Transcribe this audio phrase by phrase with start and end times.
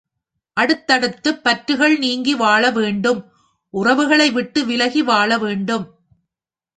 [0.57, 3.19] அடுத்தடுத்துப் பற்றுகள் நீங்கி வாழவேண்டும்
[3.73, 5.85] உறவுகளைவிட்டு விலகி வாழவேண்டும்.